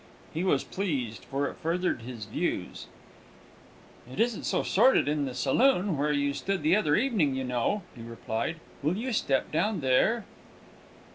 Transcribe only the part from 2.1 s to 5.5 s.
views. "It isn't so sordid in the